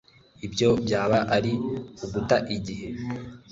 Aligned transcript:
ibyo 0.45 0.69
byaba 0.83 1.19
ari 1.35 1.53
uguta 2.03 2.37
igihe 2.55 2.87